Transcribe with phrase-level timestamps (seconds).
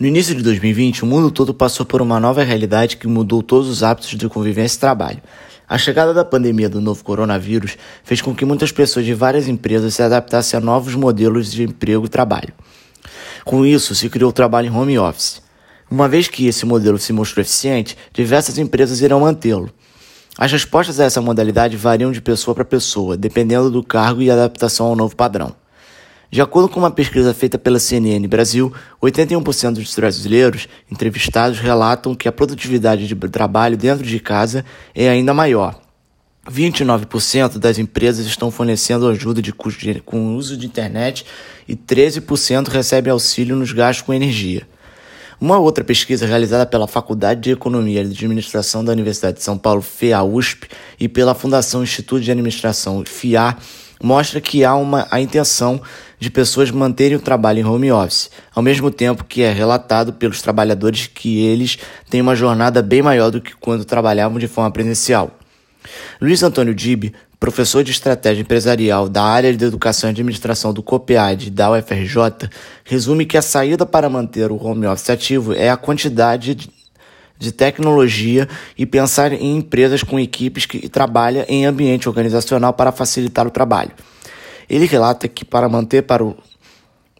[0.00, 3.68] No início de 2020, o mundo todo passou por uma nova realidade que mudou todos
[3.68, 5.20] os hábitos de convivência e trabalho.
[5.68, 9.94] A chegada da pandemia do novo coronavírus fez com que muitas pessoas de várias empresas
[9.94, 12.54] se adaptassem a novos modelos de emprego e trabalho.
[13.44, 15.42] Com isso, se criou o trabalho em home office.
[15.90, 19.70] Uma vez que esse modelo se mostrou eficiente, diversas empresas irão mantê-lo.
[20.38, 24.86] As respostas a essa modalidade variam de pessoa para pessoa, dependendo do cargo e adaptação
[24.86, 25.59] ao novo padrão.
[26.32, 28.72] De acordo com uma pesquisa feita pela CNN Brasil,
[29.02, 35.34] 81% dos brasileiros entrevistados relatam que a produtividade de trabalho dentro de casa é ainda
[35.34, 35.80] maior.
[36.48, 41.26] 29% das empresas estão fornecendo ajuda de custo de, com o uso de internet
[41.66, 44.62] e 13% recebem auxílio nos gastos com energia.
[45.40, 49.82] Uma outra pesquisa realizada pela Faculdade de Economia e Administração da Universidade de São Paulo,
[49.82, 50.68] FEA-USP,
[50.98, 53.56] e pela Fundação Instituto de Administração, FIA,
[54.02, 55.80] mostra que há uma, a intenção
[56.18, 60.42] de pessoas manterem o trabalho em home office, ao mesmo tempo que é relatado pelos
[60.42, 61.78] trabalhadores que eles
[62.08, 65.30] têm uma jornada bem maior do que quando trabalhavam de forma presencial.
[66.20, 71.50] Luiz Antônio Dib, professor de estratégia empresarial da área de educação e administração do COPEAD
[71.50, 72.50] da UFRJ,
[72.84, 76.79] resume que a saída para manter o home office ativo é a quantidade de
[77.40, 78.46] de tecnologia
[78.76, 83.92] e pensar em empresas com equipes que trabalham em ambiente organizacional para facilitar o trabalho.
[84.68, 86.36] Ele relata que para manter para o,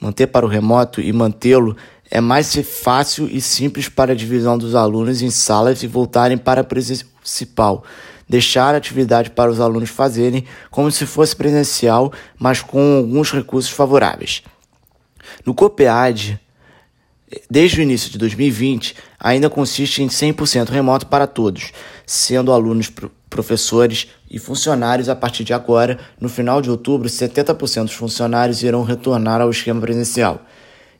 [0.00, 1.76] manter para o remoto e mantê-lo
[2.10, 6.62] é mais fácil e simples para a divisão dos alunos em salas e voltarem para
[6.62, 7.84] a principal.
[8.28, 13.70] Deixar a atividade para os alunos fazerem como se fosse presencial, mas com alguns recursos
[13.70, 14.42] favoráveis.
[15.44, 16.40] No COPEAD,
[17.50, 21.72] desde o início de 2020, ainda consiste em 100% remoto para todos,
[22.06, 22.90] sendo alunos,
[23.28, 25.98] professores e funcionários a partir de agora.
[26.20, 30.40] No final de outubro, 70% dos funcionários irão retornar ao esquema presencial.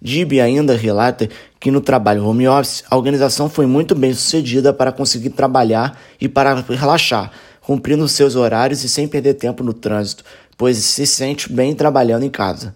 [0.01, 4.93] Dib ainda relata que no trabalho home office, a organização foi muito bem sucedida para
[4.93, 7.31] conseguir trabalhar e para relaxar,
[7.61, 10.23] cumprindo seus horários e sem perder tempo no trânsito,
[10.57, 12.75] pois se sente bem trabalhando em casa.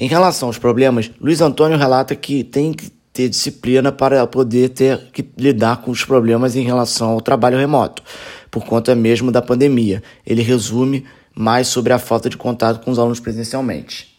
[0.00, 5.10] Em relação aos problemas, Luiz Antônio relata que tem que ter disciplina para poder ter
[5.10, 8.00] que lidar com os problemas em relação ao trabalho remoto,
[8.48, 10.00] por conta mesmo da pandemia.
[10.24, 11.04] Ele resume
[11.34, 14.17] mais sobre a falta de contato com os alunos presencialmente.